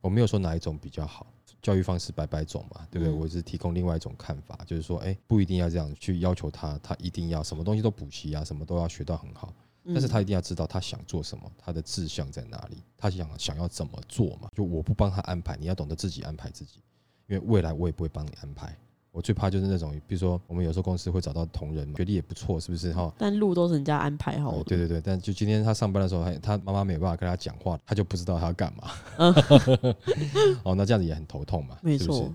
[0.00, 1.26] 我没有说哪一种比较好。
[1.62, 3.14] 教育方式百百种嘛，对不对？
[3.14, 9.50] 我是提供另外一种看法，就是说，哎，不一定要这样去要求他，他一定要什么东西都补齐啊，什么都要学到很好，
[9.86, 14.50] 但是他一定要知道他想做什么，他的志向在哪里，他想想要怎么做嘛。
[14.54, 16.82] 就我不帮他安排，你要懂得自己安排自己，
[17.28, 18.76] 因为未来我也不会帮你安排。
[19.14, 23.14] 我最怕就是那种，比如说我们有时候公司会找到同仁，学历也不错，是不是哈？
[23.16, 24.64] 但路都是人家安排好的。
[24.64, 28.90] 对对对，但就今天他上班的时候，他他妈妈没有办法跟他讲话，他就不知道他要干嘛。
[30.64, 32.28] 哦，那这样子也很头痛嘛，没错。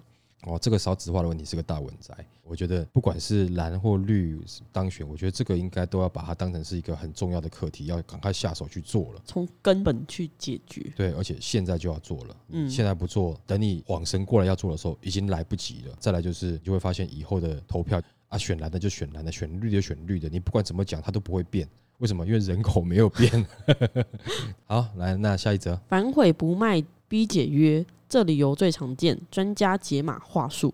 [0.43, 2.11] 哦，这个少子化的问题是个大问题。
[2.43, 4.39] 我觉得不管是蓝或绿
[4.71, 10.91] 当选，我觉得这个应该都要把它当成是一个很重要的课题，要赶快下手去做了，从根本去解决。
[10.95, 12.35] 对，而且现在就要做了。
[12.47, 15.95] 嗯，现在不做，等你恍神过来要做的时候，已经来不及了。
[15.99, 21.67] 再来就是你，就会发现以后的投票啊，选蓝的就选蓝的，选绿的就选绿的，你不管怎么讲，它都不会变。
[21.99, 22.25] 为什么？
[22.25, 23.45] 因为人口没有变。
[24.65, 27.85] 好，来，那下一则，反悔不卖逼解约。
[28.07, 30.73] 这理由最常见，专家解码话术。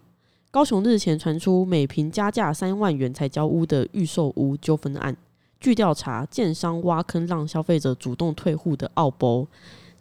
[0.51, 5.17] 高雄日前传出每平加价三万元才交屋的预售屋纠纷案。
[5.59, 9.47] 据调查，建商挖坑让消费者主动退户的奥博，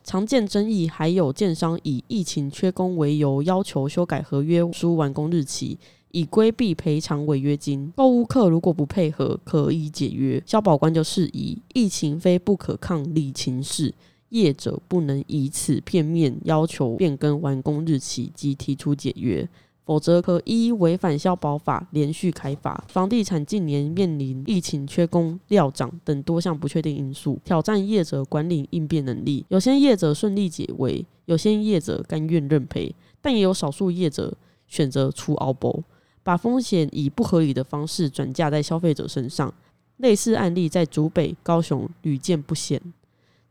[0.05, 5.79] 常见争议还有建商以疫情缺工为由要求修改合约书完工日期，
[6.13, 7.93] 以规避赔偿违约金。
[7.97, 10.41] 购物客如果不配合，可以解约。
[10.47, 13.93] 消保官就释疑，疫情非不可抗力情事。
[14.35, 19.49] 业者不能以此片面要求变更完工日期及提出解约，
[19.85, 22.85] 否则可依违反消保法连续开罚。
[22.89, 29.47] 房地产近年面临疫情、缺工、料涨等多项不确定因素，挑战业者管理应变能力。
[29.51, 32.93] 有些业者顺利解围，有些业者甘愿认赔，
[33.23, 35.85] 但也有少数业者选择出凹波，
[36.25, 39.55] 把风险以不合理的方式转嫁在消费者身上。
[39.99, 42.83] 类似案例在竹北、高雄屡见不鲜，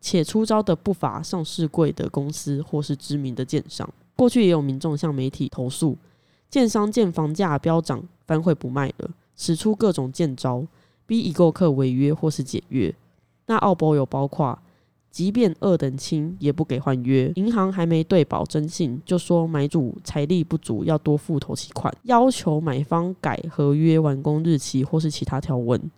[0.03, 3.89] 且出招的不乏上市贵的公司或是知名的建商。
[4.17, 5.97] 过去也有民众向媒体投诉。
[6.49, 10.67] 建商见房价飙涨，反悔不卖了，使出各种剑招，
[11.07, 12.93] 逼已购客违约或是解约。
[13.45, 14.59] 那澳博有包括，
[15.09, 25.89] 即便二等亲也不给换约，银行还没对保征信，就说买主财力不足要多付头期款，要求买方改合约完工日期或是其他条文，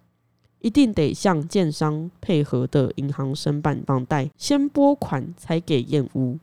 [0.61, 6.37] 一定得向建商配合的银行申办房贷，先拨款才给验屋。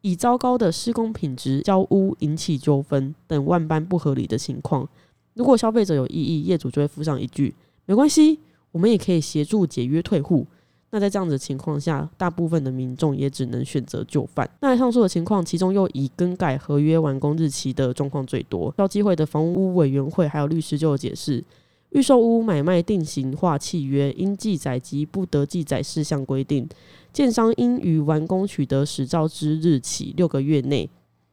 [0.00, 4.88] 以糟糕的施工品质交屋引起纠纷等万般不合理的情况，
[5.34, 7.54] 如果消费者有异议，业主就会附上一句
[7.86, 8.38] “没关系，
[8.70, 10.46] 我们也可以协助解约退户”。
[10.90, 14.48] 那在这样子的情况下，大部分的民众也只能选择就范。
[14.60, 18.72] 那上述的情况，其中又以更改合约完工日期的状况最多。
[18.78, 21.42] 消基会的房屋委员会还有律师就有解释。
[21.90, 26.68] 预售屋买卖定型化契约应记载及不得记载事项规定，
[27.12, 30.90] 建商应于完工取得实照之日起六个月内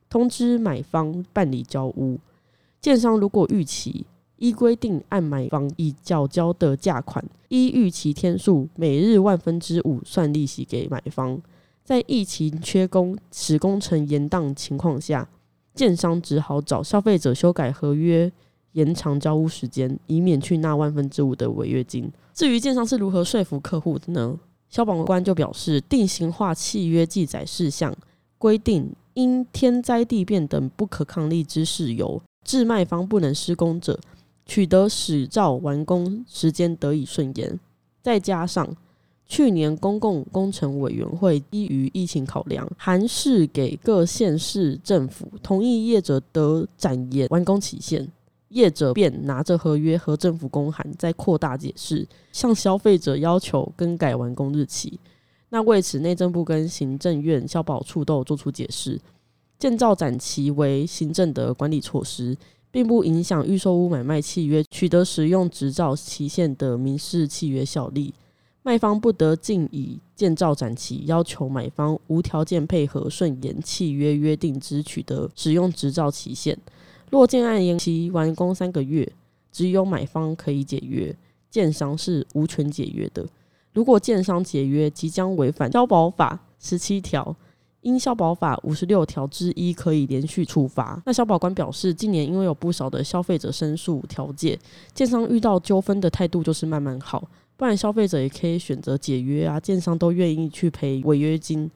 [0.09, 2.19] 通知买方办理交屋。
[2.79, 4.05] 建商如果逾期，
[4.37, 11.41] 依规定按买方已缴交的价款，依逾期天数每日万分之五算利息给买方。
[11.83, 15.27] 在疫情缺工、使工程延宕情况下，
[15.73, 18.31] 建商只好找消费者修改合约。
[18.73, 22.11] 延长交屋时间，以免去纳万分之五的违约金。
[22.33, 24.37] 至于建商是如何说服客户的呢？
[24.69, 27.95] 消保官就表示，定型化契约记载事项
[28.39, 33.99] 规定，因天灾地变等不可抗力之事由，致卖方不能施工者，
[34.47, 37.59] 取得使照完工时间得以顺延。
[38.01, 38.67] 再加上
[39.27, 48.11] 去年公共工程委员会基于疫情考量，函示给各县市政府，同意业者得展延完工期限。
[48.53, 54.99] 业者便拿着合约和政府公函，再扩大解释，向消费者要求更改完工日期。
[55.49, 58.99] 那为此，内政部跟行政院消保处都有做出解释：
[59.59, 62.35] 建造展期为行政的管理措施，
[62.71, 68.13] 并不影响预售屋买卖契约取得使用执照期限的民事契约效力。
[68.63, 76.57] 卖方不得尽以建造展期要求买方无条件配合顺延契约约定之取得使用执照期限。
[77.13, 79.07] 若建案延期完工三个月，
[79.51, 81.15] 只有买方可以解约，
[81.47, 83.23] 建商是无权解约的。
[83.71, 87.35] 如果建商解约，即将违反消保法十七条，
[87.81, 90.99] 因消保法五十六条之一可以连续处罚。
[91.05, 94.57] 那消保官表示，近年因为有不少的消费者申诉调解，
[94.95, 97.23] 建商遇到纠纷的态度就是慢慢好，
[97.55, 101.69] 不然消费者也可以选择解约啊，建商都愿意去赔违约金。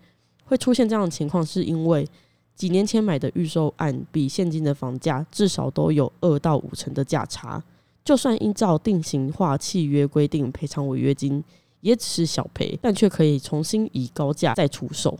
[0.45, 2.07] 会出现这样的情况，是因为。
[2.57, 7.63] 几年前买的预售案，比现金的房价至少都有二到五成的价差。
[8.03, 11.43] 就算依照定型化契约规定赔偿违约金，
[11.81, 15.15] 也只是小赔，但却可以重新以高价再出售。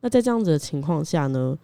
[0.00, 1.58] 那在这样子的情况下呢？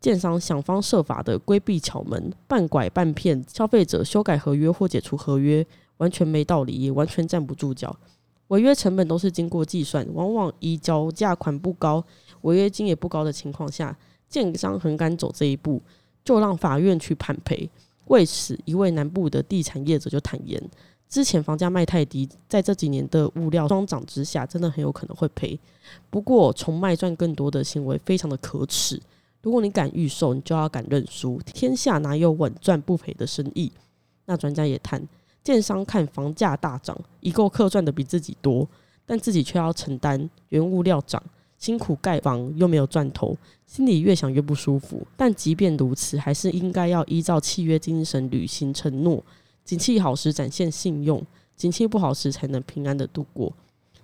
[0.00, 7.96] 建商想方设法的规避巧门，半拐半骗消费者修改合约或解除合约，完全没道理，也完全站不住脚。
[8.48, 12.04] 违约成本都是经过计算，往往以交价款不高、
[12.42, 13.96] 违约金也不高的情况下。
[14.34, 15.80] 建商很敢走这一步，
[16.24, 17.70] 就让法院去判赔。
[18.06, 20.60] 为此，一位南部的地产业者就坦言，
[21.08, 25.56] 之前房价卖太低，在这几年的物料双涨之下，真的很有可能会赔。
[26.10, 29.00] 不过，从卖赚更多的行为非常的可耻。
[29.40, 31.40] 如果你敢预售，你就要敢认输。
[31.46, 33.70] 天下哪有稳赚不赔的生意？
[34.24, 35.00] 那专家也谈，
[35.44, 38.68] 建商看房价大涨，已购客赚的比自己多，
[39.06, 41.22] 但自己却要承担原物料涨。
[41.64, 43.34] 辛苦盖房又没有赚头，
[43.66, 45.00] 心里越想越不舒服。
[45.16, 49.24] 但即便如此，还是应该要依照契约精神履行承诺。
[49.64, 51.24] 景气好时展现信用，
[51.56, 53.50] 景气不好时才能平安的度过。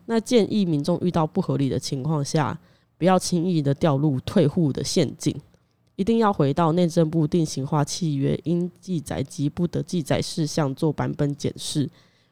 [0.07, 2.59] 那建议民众遇到不合理的情况下，
[2.97, 5.39] 不要轻易的掉入退户的陷阱，
[5.97, 11.87] 一定要回到内政部定型化契约应记载及不得记载事项做版本检视。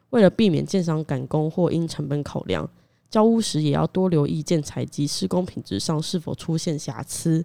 [0.09, 2.67] 为了避免建商赶工或因成本考量。
[3.09, 7.43] 交屋时也要多留意建材及施工品质上是否出现瑕疵。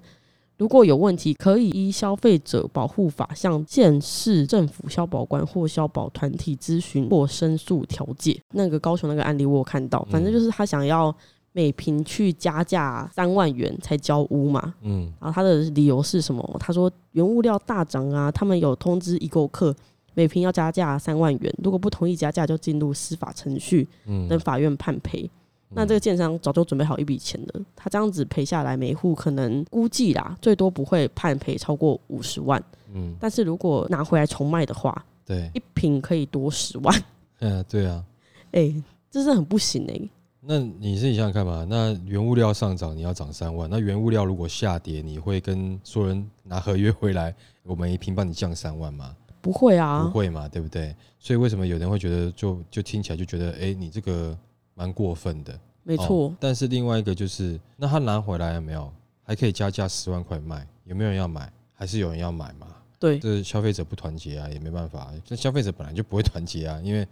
[0.57, 8.41] 如果有问题，可以依消费者保护法向县市政府消保官或消保团体咨询或申诉调解。
[8.53, 11.13] 那个高雄那个案例我有看到，反正就是他想要
[11.51, 14.75] 每平去加价三万元才交屋嘛。
[14.83, 16.57] 嗯，然后他的理由是什么？
[16.61, 19.75] 他说原物料大涨啊，他们有通知已购客
[20.15, 23.89] 每平要加价三万元，如果不同意加价就进入司法程序，
[24.29, 25.29] 等法院判赔。
[25.71, 32.63] 那这个建商早就准备好一笔钱了，他这样子赔下来，每户可能估计啦，最多不会判赔超过五十万。
[32.93, 37.03] 嗯，但是如果拿回来重卖的话，对，一平可以多十万。
[37.41, 38.05] 嗯，对啊。
[38.53, 38.73] 哎，
[39.11, 40.09] 这是很不行哎。
[40.47, 49.17] 那你自己想想看嘛，那原物料上涨，你要涨三万，那原物料如果下跌，你会跟所有人拿合约回来，我们一平帮你降三万吗？
[49.41, 50.95] 不会啊，不会嘛，对不对？
[51.19, 54.37] 所以为什么有人会觉得，就就听起来就觉得，哎，你这个
[54.75, 55.59] 蛮过分的。
[55.83, 56.35] 没错。
[56.39, 58.93] 但是另外一个就是，那他拿回来了没有？
[59.23, 61.51] 还可以加价十万块卖，有没有人要买？
[61.73, 62.69] 还是有人要买嘛？
[62.99, 65.13] 对，这消费者不团结啊，也没办法。
[65.25, 67.07] 这消费者本来就不会团结啊，因为。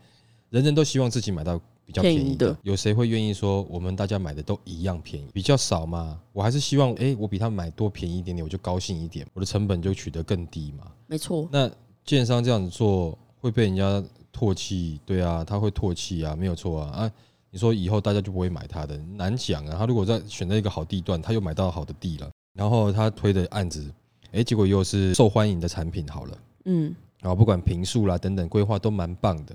[0.51, 5.27] 人人都希望自己买到比较便宜的，有谁会愿意说我们大家买的都一样便宜？
[5.33, 10.93] 比较少嘛，我还是希望，哎，我比他买多便宜一点点，我就高兴一点，我的成本就取得更低嘛。
[11.07, 11.49] 没错。
[11.51, 11.71] 那
[12.05, 16.91] 建商这样子做会被人家唾弃，对啊，他会唾弃啊，没有错啊。
[16.91, 17.13] 啊，
[17.55, 19.77] 你说以后大家就不会买他的，难讲啊。
[19.79, 23.93] 他如果在选择一个好地段，他又买到好的地了，然后他推的案子，
[24.33, 29.55] 哎，结果又是受欢迎的产品，好了，嗯，然后不管平数啦等等规划都蛮棒的。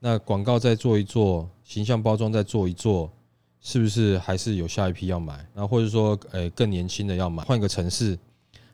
[0.00, 3.08] 那广告再做一做，形象包装再做一做，
[3.60, 5.34] 是不是还是有下一批要买？
[5.54, 8.18] 然后或者说，诶，更年轻的要买，换一个城市，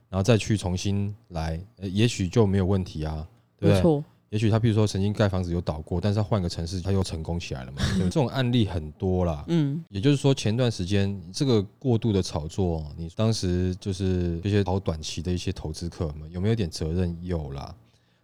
[0.09, 4.05] 然后再去重新来，也许就没有问题啊，对不对？
[4.35, 7.81] 也许他比如说曾经盖房子有倒过，但是他换个城市他又成功起来了嘛？
[7.97, 9.45] 这种案例很多啦。
[9.47, 17.17] 嗯，也就是说前段时间这个过度的炒作，你当时就是这些炒短期的一些投资客们有没有点责任？
[17.23, 17.73] 有啦。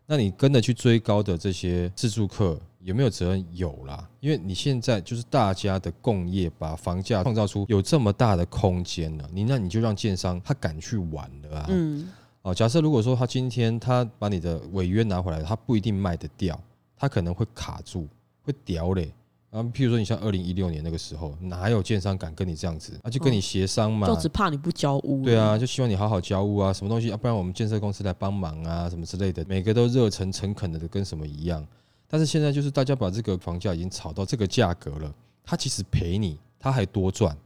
[0.04, 3.46] 那你跟着去追高的这些自住客有没有责任？
[3.52, 11.66] 有啦，因为你现在就是大家的共业，把房价创造出有这么大的空间了，你那你就让建商他敢去玩了啊。
[11.68, 12.08] 嗯。
[12.43, 16.59] 哦，假设如果说他今天他把你的违约拿回来，他不一定卖得掉，
[16.97, 18.09] 他可能会卡住，
[18.43, 19.12] 会掉嘞。
[19.51, 22.97] 然后，譬如说，你像二零一六年那个时候，哪有建商敢跟你这样子？
[23.03, 25.24] 啊，就跟你协商嘛，就只怕你不交屋。
[25.24, 31.66] 对啊，就希望你好好交屋啊，什么东西啊，不然我们建设公司来帮忙啊，什么之类的，每个都热诚诚恳的，跟什么一样。
[32.07, 35.12] 但是现在就是大家把这个房价已经炒到这个价格了，
[35.43, 37.36] 他其实赔你，他还多赚，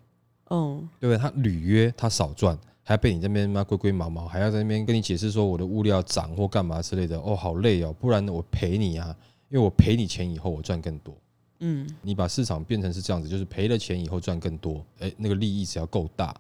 [0.51, 1.19] 嗯，对不对？
[1.19, 9.17] 他履约他少赚，还要被你这边妈龟龟毛毛，还要在那边跟你解释说我的物料涨或干嘛之类的，哦，好累哦，不然我赔你啊，
[9.49, 11.17] 因为我赔你钱以后我赚更多。
[11.61, 16.35] 嗯，你把市场变成是这样子，就是赔了钱以后赚更多，哎，那个利益只要够大，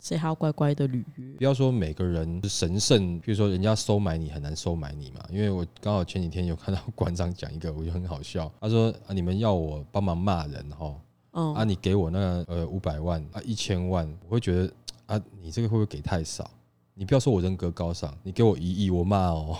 [0.00, 1.34] 谁还要乖乖的履约？
[1.36, 5.20] 不要说每个人神圣，比如说人家收买你很难收买你嘛。
[5.30, 8.50] 因为我刚好前几天有看到馆长讲一个，我就很好笑。
[8.60, 10.94] 他说啊，你们要我帮忙骂人哈，
[11.32, 14.72] 啊，你给我那呃五百万啊一千万，我会觉得
[15.06, 16.50] 啊，你这个会不会给太少？
[16.94, 19.58] 你不要说我人格高尚，你给我一亿我骂哦。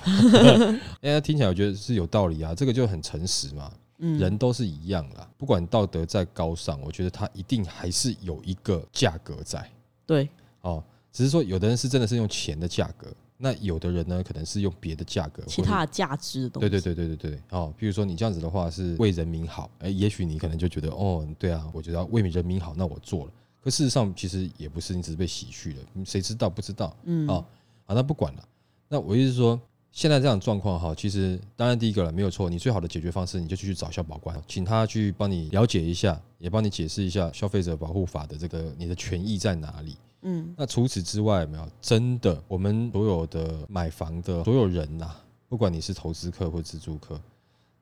[1.01, 3.73] 哎，听起来我觉得是有道理啊，这个就很诚实嘛。
[4.19, 9.65] 人都是一样啦，不管道德再高尚，我觉得他一定还是有一个价格在。
[10.05, 10.29] 对，
[10.63, 13.07] 哦，只是说有的人是真的是用钱的价格，
[13.43, 16.69] 那有的人呢，可能是用别的价格，其他的价值的东西。
[16.69, 23.33] 对对对对对对，哦，比如说你这样子的话是为人民好，哎，也许你可能就觉得，哦，对啊，我觉得为人民好，那我做了。
[23.61, 26.97] 可事实上其实也不是，你只是被洗去了，谁知道不知道？
[27.05, 27.45] 嗯，哦，
[27.85, 28.49] 好，那不管了。
[28.89, 29.61] 那我意思是说。
[29.95, 39.99] 现在这样状况哈，其实当然第一个了没有错，你最好的解决方式你就去找消保官，请他去帮你了解一下，也帮你解释一下消费者保护法的这个你的权益在哪里。
[40.23, 45.15] 嗯，那除此之外没有真的，我们所有的买房的所有人呐，
[45.49, 47.21] 不管你是投资客或自住客，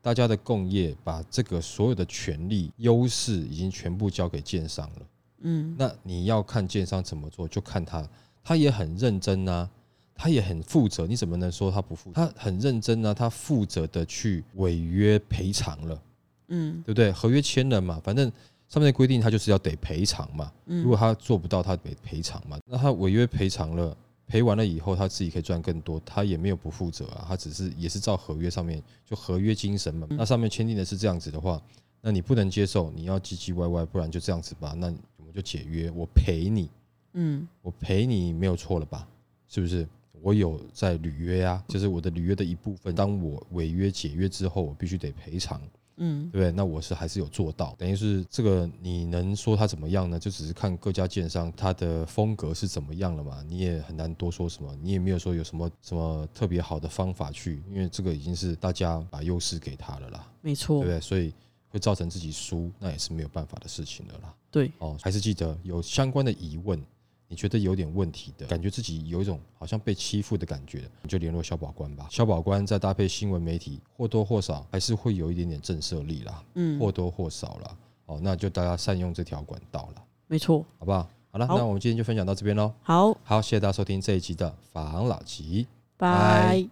[0.03, 5.07] 大家的共业把这个所有的权利优势已经全部交给建商了。
[5.43, 8.09] 嗯，那你要看建商怎么做，就看他，
[8.43, 9.69] 他也很认真啊。
[10.23, 12.13] 他也很负责，你怎么能说他不负？
[12.13, 16.03] 他很认真啊，他负责的去违约赔偿了，
[16.49, 17.11] 嗯，对不对？
[17.11, 18.31] 合约签了嘛，反正
[18.71, 20.51] 上面的规定他就是要得赔偿嘛。
[20.65, 22.59] 如果他做不到，他得赔偿嘛。
[22.65, 23.95] 那他违约赔偿了，
[24.27, 27.27] 赔完了以后，他自己可以赚更多，他也没有不负责啊。
[27.29, 30.07] 他只是也是照合约上面就合约精神嘛。
[30.11, 31.61] 那上面签订的是这样子的话，
[32.01, 34.73] 那你不能接受，你要唧唧歪歪，不然就这样子吧。
[34.79, 36.71] 那我们就解约，我赔你，
[37.15, 39.07] 嗯，我赔你没有错了吧？
[39.49, 39.85] 是不是？
[40.23, 42.95] 我有在履约啊，就是我的履约的一部分。
[42.95, 45.61] 当我违约解约之后，我必须得赔偿，
[45.97, 46.51] 嗯，对不对？
[46.53, 50.19] 那我是还是有做到，等于是这个你能说他怎么样呢？
[50.19, 53.43] 就只是看各家建商他的风格是怎么样了嘛。
[53.47, 61.01] 你也很难多说什么，你也没有说有什么什么特别好的方法去，因为这个已经是大家把优势给他了啦，没错，对不对？
[61.01, 61.35] 所以
[61.69, 64.35] 会造成自己输，那也是没有办法的事情了啦。
[64.51, 66.83] 对，哦，还是记得有相关的疑问，
[67.31, 72.09] 你觉得有点问题的感觉，自己有一种好像被欺负的感觉，你就联络消保官吧。
[72.11, 76.43] 消保官再搭配新闻媒体，或多或少还是会有一点点震慑力啦。
[76.55, 77.77] 嗯，或多或少啦。
[78.07, 80.03] 哦，那就大家善用这条管道了。
[80.27, 81.09] 没错，好不好？
[81.31, 82.73] 好了，那我们今天就分享到这边喽。
[82.83, 86.67] 好，好，谢谢大家收听这一集的防老集，拜。